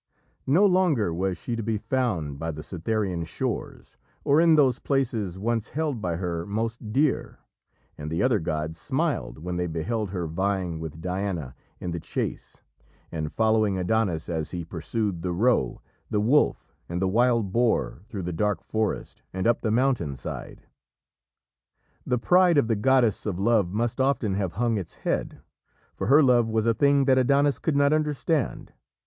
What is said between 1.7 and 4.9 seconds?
found by the Cytherian shores or in those